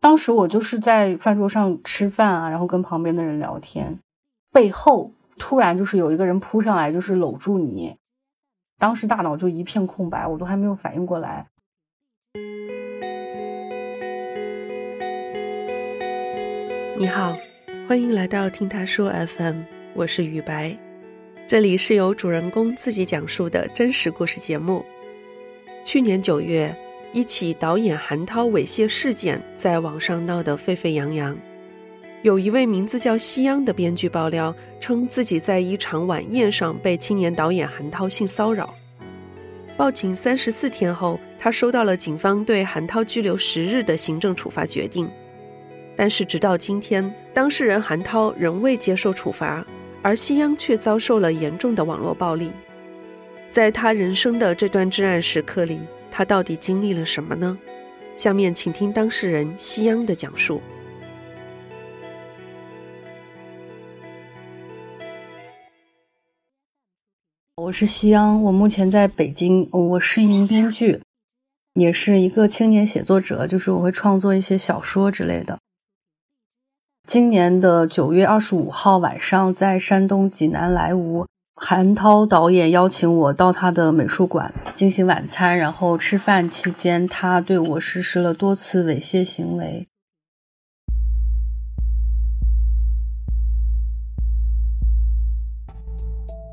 [0.00, 3.98] 当时我就是在饭桌上吃饭啊，然后跟旁边的人聊天，
[4.52, 7.96] 背后突然就是有一个人扑上来，就是搂住你，
[8.78, 11.46] 当时大脑就一片空白，我都还没有反应过来。
[16.96, 17.36] 你好，
[17.88, 19.62] 欢迎来到听他说 FM，
[19.94, 20.78] 我是雨白，
[21.48, 24.84] 这里是由主人公自己讲述的真实故事节目。
[25.84, 26.72] 去年九月。
[27.12, 31.36] 一起导演韩涛猥亵事件在网上闹得沸沸扬扬，
[32.22, 38.74] 有一位名字叫西央的编剧爆料称自己在一场晚宴上被青年导演韩涛性骚扰，
[39.74, 45.10] 报警三十四天后，他收到了警方对韩涛拘留十日的行政处罚决定，
[45.96, 49.64] 但是直到今天，当事人韩涛仍未接受处罚，
[50.02, 52.52] 而西央却遭受了严重的网络暴力，
[53.48, 55.80] 在他人生的这段至暗时刻里。
[56.18, 57.56] 他到底经历了什么呢？
[58.16, 60.60] 下面请听当事人西央的讲述。
[67.54, 71.00] 我是西央，我目前在北京，我是一名编剧，
[71.74, 75.60] 也是一个青年写作者，就是我会创作一些小说之类的。
[77.06, 81.28] 今年的九月二十五号晚上，在山东济南莱芜。
[81.60, 89.88] 韩涛导演邀请我到他的美术馆进行晚餐，然后吃饭期间，他对我实施了多次猥亵行为。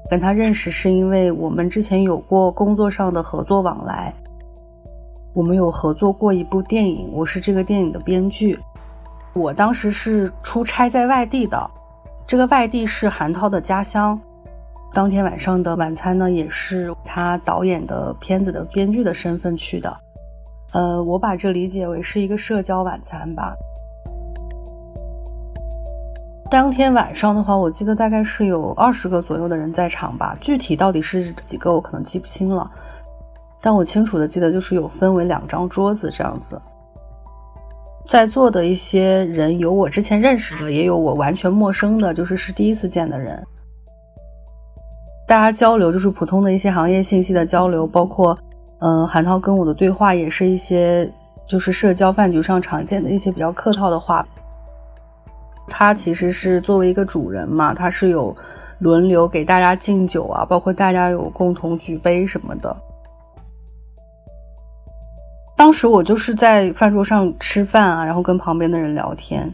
[0.10, 4.12] 跟他认识是因为我们之前有过工作上的合作往来，
[5.36, 8.58] 我们有合作过一部电影，我是这个电影的编剧。
[9.36, 11.70] 我当时是出差在外地的，
[12.26, 14.20] 这个外地是韩涛的家乡。
[14.96, 19.94] 当天晚上的晚餐呢，也是他导演的片子的编剧的身份去的。
[20.72, 23.54] 呃，我把这理解为是一个社交晚餐吧。
[26.50, 32.72] 当天晚上的话，我记得大概是有二十个左右的人在场吧，具体到底是几个我可能记不清了，
[33.60, 36.58] 但我清楚的记得就是有分为两张桌子这样子，
[38.08, 43.46] 在座的一些人有我之前认识的，也有我完全陌生的，就是是第一次见的人。
[45.28, 48.38] 大家交流就是普通的一些行业信息的交流，包括，
[48.80, 51.12] 嗯，韩涛跟我的对话也是一些
[51.48, 54.26] 就是社交饭局上常见的一些比较客套的话。
[55.68, 58.34] 他其实是作为一个主人嘛，他是有
[58.78, 62.76] 轮流给大家敬酒啊，包括大家有共同举杯什么的。
[65.58, 69.52] 当时我就是在饭桌上吃饭啊，然后跟旁边的人聊天，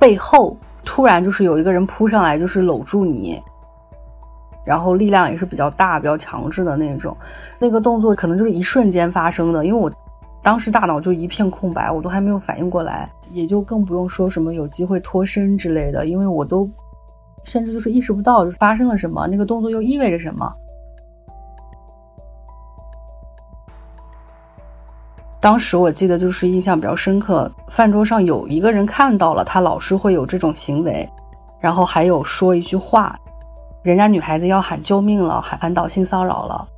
[0.00, 0.56] 背后。
[0.84, 3.40] 突然就是有一个人扑上来，就是搂住你，
[4.64, 7.16] 然后力量也是比较大、比较强制的那种。
[7.58, 9.90] 那个动作可能就是一瞬间发生的，因为我
[10.42, 16.68] 当时大脑就一片空白，我都还没有反应过来，也就更不用说什么有机会脱身之类的，因为我都
[17.44, 20.50] 甚至就是意识不到就发生了什么，那个动作又意味着什么。
[25.40, 31.08] 当时我记得就是印象比较深刻，饭桌上有一个人看到了他老是会有这种行为，
[31.58, 33.18] 然后还有说一句话，
[33.82, 36.68] 人家女孩子要喊救命了，喊喊导性骚扰了。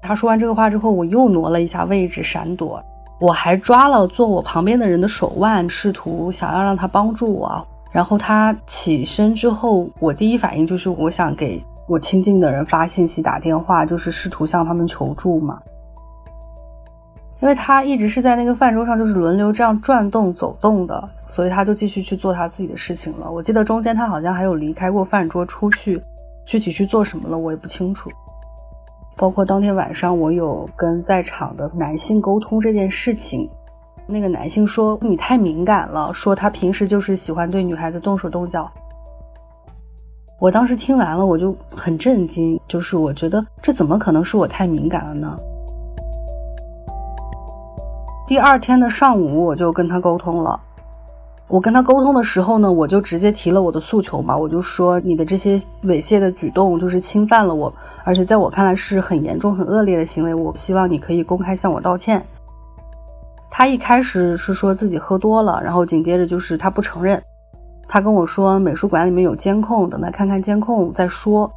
[0.00, 2.80] 他说完这个话之后，我又挪了一下位置闪躲，
[3.20, 7.66] 我还抓了坐我旁边的人的手腕，试图想要让他帮助我。
[7.90, 15.58] 然后他起身之后，我第一反应就是我想给我亲近的人发信息、打电话，就是试图向他们求助嘛。
[17.40, 23.30] 因为他一直是在那个饭桌上，就是轮流这样转动、走动的，所以他就继续去做他自己的事情了。
[23.30, 26.00] 我记得中间他好像还有离开过饭桌出去，
[26.44, 28.10] 具体去做什么了我也不清楚。
[29.16, 33.48] 包括当天晚上我有跟在场的男性沟通这件事情，
[34.06, 38.68] 那个男性说你太敏感了，说他平时就是喜欢对女孩子动手动脚。
[40.40, 45.36] 我当时听完了我就很震惊，就是我觉得这怎么可能是我太敏感了呢？
[48.28, 50.60] 第二天的上午，我就跟他沟通了。
[51.46, 57.72] 我跟他沟通的时候呢，我就直接提了我的诉求嘛，我就说你的这些猥亵的举动就是侵犯了我，
[58.04, 60.34] 而且在我看来是很严重、很恶劣的行为。
[60.34, 62.22] 我希望你可以公开向我道歉。
[63.50, 67.18] 他一开始是说自己喝多了，然后紧接着就是他不承认。
[67.88, 71.50] 他跟我说美术馆里面有监控，等他看看监控再说。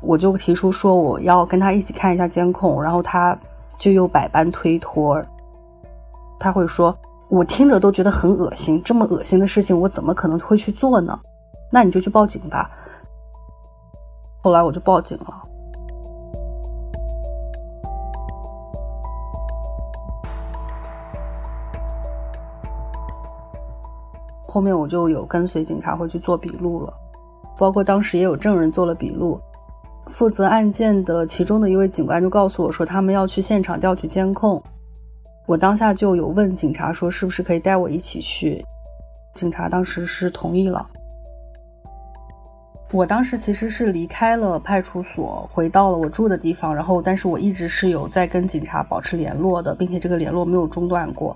[0.00, 3.38] 我就提出说我要跟他一起看一下监控，然后他
[3.76, 5.20] 就又百般推脱。
[6.38, 6.96] 他会说
[7.28, 11.18] 我听着都觉得很恶心这么恶心的事情我怎么可能会去做呢？
[11.70, 12.70] 那你就去报警吧。
[14.40, 15.42] 后来我就报警了。
[24.46, 26.92] 后面我就有跟随警察回去做笔录了
[27.58, 29.38] 包括当时也有证人做了笔录。
[30.06, 34.60] 负责案件的其中的一位警官就告诉我说他们要去现场调取监控
[35.48, 38.62] 我当下就有问警察说，是不是可以带我一起去？
[39.32, 40.86] 警察当时是同意了。
[42.92, 51.34] 我当时其实是离开了派出所，回到了我住的地方，然后但是我一直是有在跟警察保持联络的，并且这个联络没有中断过。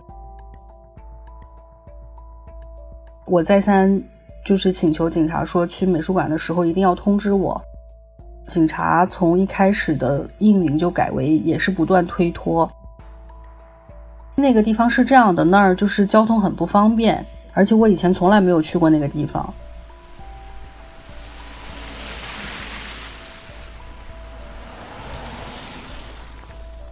[3.24, 3.98] 我再三
[4.44, 7.58] 就是请求警察说，去美术馆的时候一定要通知我。
[8.46, 12.70] 警察从一开始的应允就改为也是不断推脱。
[14.42, 17.24] 那个地方是这样的，那儿就是交通很不方便，
[17.54, 19.54] 而且我以前从来没有去过那个地方。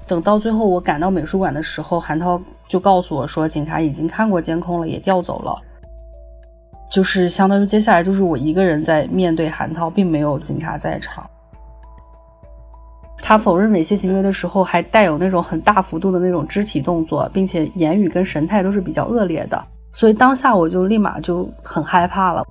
[0.06, 5.60] 等到最后我赶到美术馆的时候，韩涛就告诉我说，警察已经看过监控了，也调走了。
[6.88, 11.28] 就是相当于接下来就是我一个人在面对韩涛，并没有警察在场。
[13.30, 19.62] 他否认猥亵行为的时候，还带有那种很大幅度的那种肢体动作，并且言语跟神态都是比较恶劣的。
[19.92, 22.44] 所以当下我就立马就很害怕了。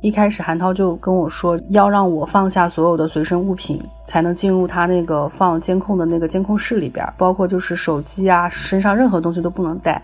[0.00, 10.02] 一开始韩涛就跟我说，要让我放下所有的随身物品，才能进入他那个放监控的那个监控室里边，包括就是手机啊，身上任何东西都不能带。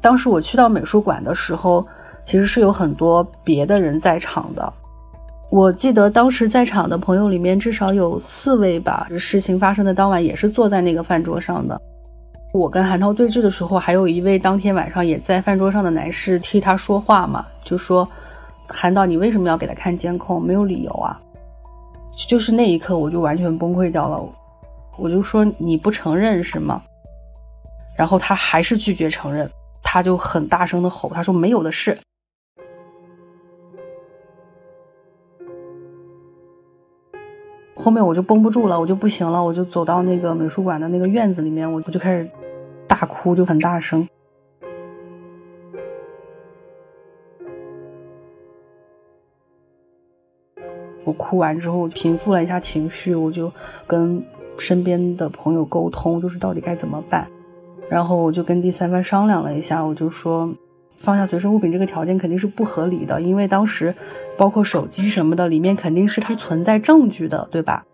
[0.00, 1.86] 当时我去到美术馆的时候，
[2.24, 4.72] 其实是有很多别的人在场的。
[5.50, 11.80] 我记得当时在场的朋友里面，至少有四位吧，事情发生的当晚也是坐在那个饭桌上的。
[12.52, 18.08] 我跟韩涛对峙的时候，还有一位当天晚上也在饭桌上的男士替他说话嘛，就说
[18.68, 20.40] ：“韩导，你为什么要给他看监控？
[20.40, 21.20] 没有理由啊！”
[22.28, 24.24] 就是那一刻，我就完全崩溃掉了。
[24.98, 26.80] 我就说：“你不承认是吗？”
[27.96, 29.50] 然后他还是拒绝承认，
[29.82, 31.98] 他就很大声的吼：“他说没有的事。”
[37.90, 42.30] 后面我就绷不住了，我就不行了，我就走到那个美术馆的那个院子里面，我我就开始
[42.86, 44.08] 大哭，就很大声。
[51.02, 53.50] 我哭完之后平复了一下情绪，我就
[53.88, 54.24] 跟
[54.56, 57.26] 身边的朋友沟通，就是到底该怎么办。
[57.88, 60.48] 然后我就跟第三方商量了一下，我就说
[61.00, 63.92] 放下随身物品这个条件肯定是不合理的，因为当时。
[64.38, 67.84] 包括手机什么的，里面肯定是它存在证据的，对吧？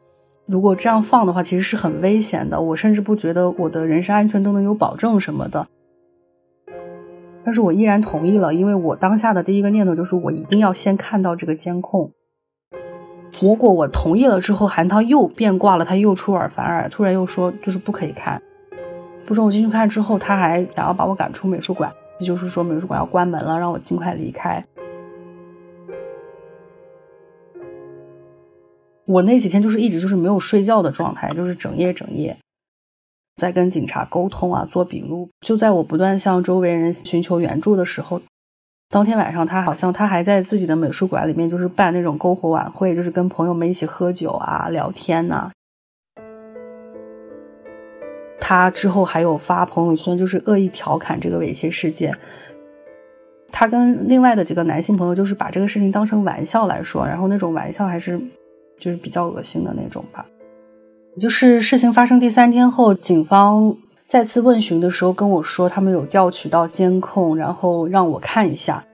[0.46, 2.60] 如果这样放的话，其实是很危险的。
[2.60, 5.66] 我甚至不觉得我的人身安全都能有保证什么的。
[7.44, 12.12] 但是我依然同意了，因为我当下的第一个念头就是我一定要先看到这个监控。
[13.32, 18.40] 结果我同意了之后，韩涛又变卦了，他又出尔反尔，突然又说就是不可以看。
[19.26, 21.92] 不准我进去看之后，他还想要把我赶出美术馆，
[22.24, 24.64] 就是说美术馆要关门了，让我尽快离开。
[29.04, 32.36] 我那几天就是一直就是没有睡觉的状态，就是整夜整夜
[33.36, 35.28] 在跟警察沟通啊，做笔录。
[35.40, 38.20] 就在我不断向周围人寻求援助的时候，
[38.88, 45.52] 当天晚上他好像他还在自己的美术馆里面，就是办那种篝火晚会，就是跟朋友们一起喝酒啊、聊天呐。
[48.48, 52.16] 他之后还有发朋友圈，就是恶意调侃这个猥亵事件。
[53.50, 58.20] 他跟另外的几个男性朋友，就是把这个事情当成玩笑来说，然后那种玩笑还是。
[58.78, 60.26] 就是比较恶心的那种吧。
[61.18, 63.74] 就是事情发生第三天后，警方
[64.06, 68.84] 再次问询的时候跟我说，他们有调取到监控，然后让我看一下。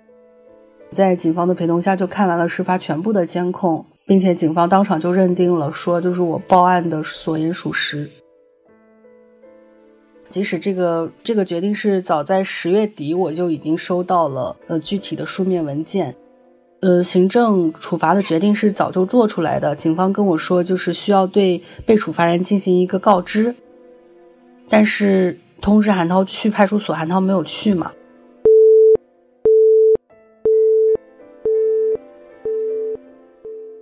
[0.93, 8.09] 在警方的陪同下，就看完了事发全部的监控，并且警方当场就认定了，说就是我报案的所言属实。
[10.33, 16.17] 即使这个这个决定是早在十月底我就已经收到了呃具体的书面文件。
[16.81, 19.77] 呃，行政处罚的决定是早就做出来的。
[19.77, 23.55] 警方跟我说，就是需要对被处罚人进行一个告知，
[24.71, 27.93] 但是通知韩涛去派出所，韩涛没有去嘛。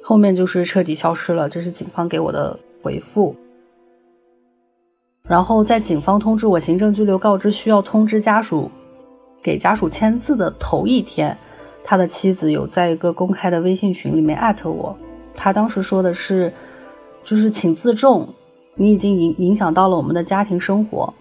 [0.03, 3.37] 后面就是彻底消失了，这是警方给我的回复。
[5.31, 8.69] 然后在警方通知我行政拘留告知需要通知家属，
[9.41, 11.39] 给家属签字的头一天。
[11.85, 14.97] 他的妻子有在一个公开的微信群里面艾特我，
[15.37, 16.53] 他当时说的是，
[17.23, 18.29] 就是请自重，
[18.75, 21.15] 你已经影影响到了我们的家庭生活。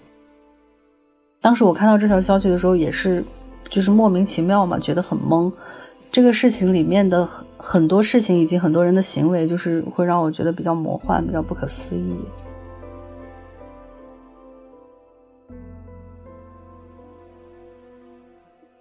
[1.39, 3.23] 当时我看到这条消息的时候，也是
[3.69, 5.51] 就是莫名其妙嘛，觉得很懵。
[6.09, 12.15] 这个事情里面的很很多事情以及很多人的行为，就是会让我觉得比较魔幻，比较不可思议。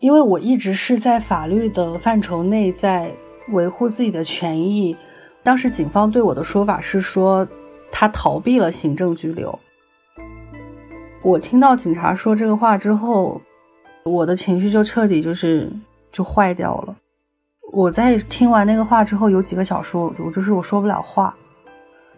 [0.01, 3.11] 因为我一直是在法律的范畴内，在
[3.51, 4.97] 维护自己的权益。
[5.43, 7.47] 当时警方对我的说法是说，
[7.91, 9.59] 他逃避了行政拘留。
[11.23, 13.41] 我听到警察说这个话之后，
[14.05, 15.69] 我的情绪就彻底就是
[16.13, 16.95] 就坏掉了。
[17.73, 21.35] 我在听完那个话之后，有几个小时，我就是我说不了话。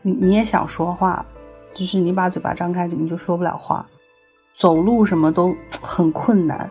[0.03, 1.25] 你你也想说话，
[1.73, 3.87] 就是你把嘴巴张开，你就说不了话，
[4.57, 6.69] 走路什么都很困难。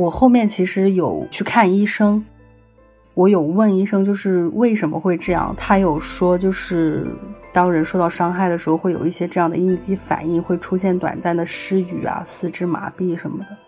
[0.00, 2.24] 我后面其实有去看医生，
[3.12, 5.54] 我有问医生，就是为什么会这样？
[5.58, 7.06] 他有说，就是
[7.52, 13.58] 当人受到伤害的时候，会有一些这样的应激反应，会出现短暂的失语啊、四肢麻痹什么的。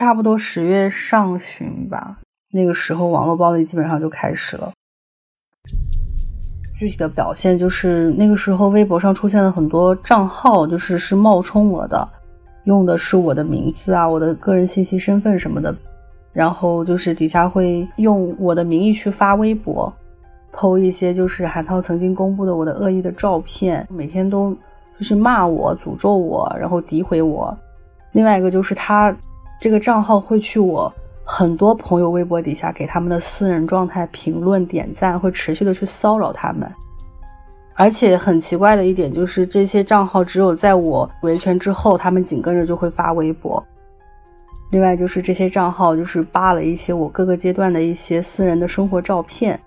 [0.00, 2.18] 差不多十月上旬吧，
[2.50, 4.72] 那个时候网络暴力基本上就开始了。
[6.84, 12.06] 具体的表现就是那个时候微博上出现了很多账号，就是是冒充我的，
[12.64, 15.74] 用的是我的名字啊、我的个人信息、身份什么的，
[16.30, 19.90] 然后就是底下会用我的名义去发微博，
[20.52, 24.54] 剖一些就是韩涛曾经公布的我的恶意的照片，每天都
[24.98, 27.56] 就是骂我、诅咒我，然后诋毁我。
[28.12, 29.16] 另外一个就是他。
[29.60, 30.92] 这个账号会去我
[31.24, 36.70] 很多朋友微博底下给他们的私人状态评论点赞，会持续的去骚扰他们。
[37.74, 43.62] 而且很奇怪的一点就是，这些账号只有在我维权之后，他们紧跟着就会发微博。
[44.70, 49.58] 另外就是这些账号就是扒了一些我各个阶段的一些私人的生活照片，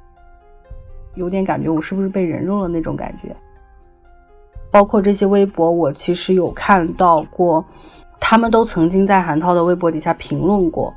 [1.15, 3.35] 有点感觉我是不是被人肉了那种感觉。
[4.69, 7.65] 包括这些微博，我其实有看到过。
[8.19, 10.91] 他们都曾经在韩涛的微博底下评论过，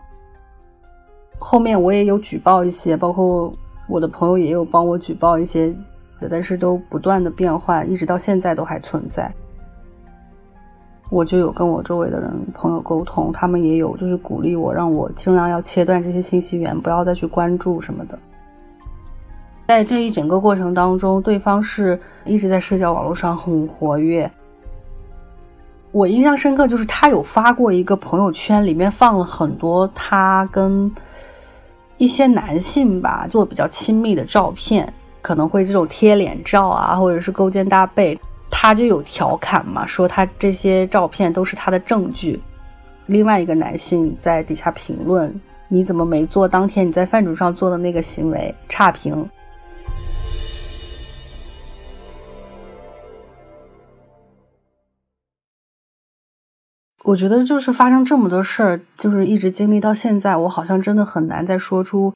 [1.40, 3.52] 后面我也有举报一些，包括
[3.88, 5.74] 我的朋友也有帮我举报一些，
[6.30, 9.32] 但是都不断的变换，一直到现在都还存在。
[11.08, 18.16] 我就有跟我周围的人朋友沟通，他们也有就是鼓励我，让我尽量要切断这些信息源，不要再去关注什么的。
[19.66, 24.30] 在这一整个过程当中，对方是一直在社交网络上很活跃。
[25.90, 30.88] 我印象深刻，就是他有发过一个朋友圈，里面放了很多他跟
[32.00, 34.90] 一些男性吧做比较亲密的照片，
[35.20, 38.18] 可能会这种贴脸照啊，或者是勾肩搭背，
[38.50, 42.40] 他就有调侃嘛，说他这些照片都是他的证据。
[43.04, 45.30] 另外一个男性在底下评论
[45.68, 49.28] ：“你怎么没做当天你在饭桌上做的那个行为？”差评。
[57.04, 62.12] 我觉得就是发生这么多事儿，就是一直经历到现在，我好像真的很难再说出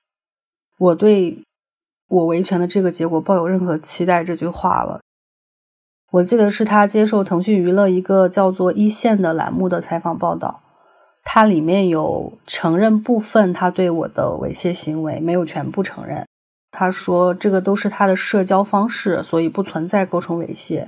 [0.79, 1.43] 我对
[2.09, 5.01] 我维权的这个结果抱有任何期待这句话了。
[6.11, 10.61] 我记得是他接受腾讯娱乐一个叫做“一线”的栏目的采访报道，
[11.25, 16.27] 他里面有承认部分他对我的猥亵行为，没有全部承认。
[16.71, 20.87] 他说这个都是他的社交方式，所以不存在构成猥亵。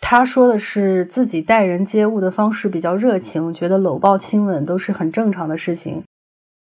[0.00, 6.02] 他说的是自己待人接物的方式比较热情，觉得搂抱亲吻都是很正常的事情，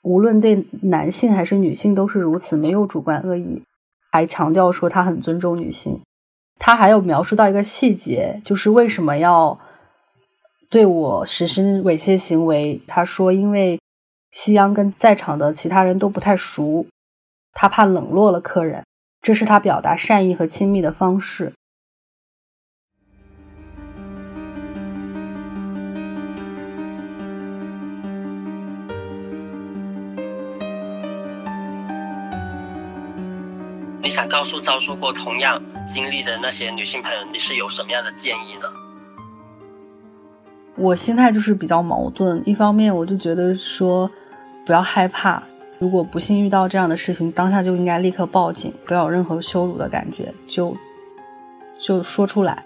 [0.04, 3.62] 无论对男性还是女性都是如此，没有主观恶意。
[4.12, 6.00] 还强调说他很尊重女性。
[6.60, 9.60] 他还有描述到一个细节，就是为什么要
[10.70, 12.80] 对我实施猥亵行为。
[12.88, 13.80] 他说，因为
[14.32, 16.86] 夕阳跟在场的其他人都不太熟，
[17.54, 18.86] 他怕冷落了客人，
[19.22, 21.52] 这是他表达善意和亲密的方式。
[34.14, 38.68] 想告诉遭受过同样经历的那些女性朋友，你是有什么样的建议呢？
[40.76, 44.08] 我心态就是比较矛盾，一方面我就觉得说
[44.68, 45.42] 不要害怕，
[45.80, 50.78] 如果不幸遇到这样的事情，当下就应该立刻报警，不要有任何羞辱的感觉，就
[51.80, 52.64] 就说出来，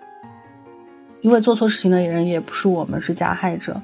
[1.21, 3.81] 因为做错事情的人也不是我们，是加害者。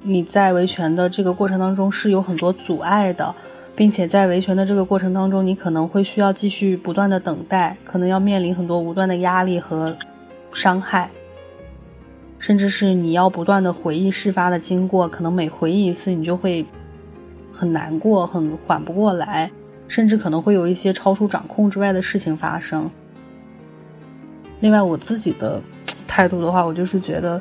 [0.00, 3.34] 你在维权的这个过程当中是有很多阻碍的。
[3.78, 9.96] 并且在维权的这个过程当中，你可能会需要继续不断的等待，可能要面临很多无端的压力和
[10.52, 11.08] 伤害，
[12.40, 16.66] 甚至是你要不断的回忆事发的经过，可能每回忆一次，你就会
[17.52, 19.48] 很难过，很缓不过来，
[19.86, 22.90] 甚至可能会有一些超出掌控之外的事情发生。
[24.58, 25.62] 另外，我自己的
[26.08, 27.40] 态度的话，我就是觉得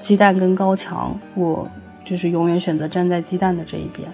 [0.00, 1.68] 鸡蛋跟高墙，我
[2.06, 4.10] 就是永远选择站在鸡蛋的这一边。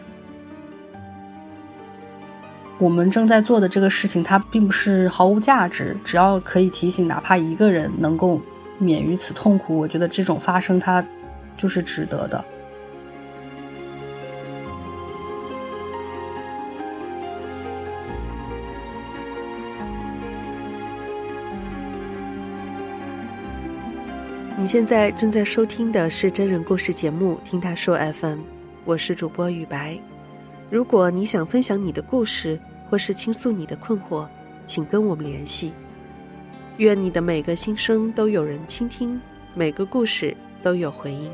[2.81, 5.95] 我们正在做的这个事情，它并不是毫无价值。
[6.03, 8.41] 只要可以提醒哪怕一个人，能够
[8.79, 11.05] 免于此痛苦，我觉得这种发生它
[11.59, 12.43] 就是值得的。
[24.57, 28.39] 你现在正在收听的是真人故事节目《听他说 FM》，
[28.87, 29.99] 我是主播雨白。
[30.71, 32.59] 如果你想分享你的故事，
[32.91, 34.27] 或是倾诉你的困惑，
[34.67, 35.73] 请跟我们联系。
[36.79, 39.21] 愿你的每个心声都有人倾听，
[39.55, 41.31] 每个故事都有回音。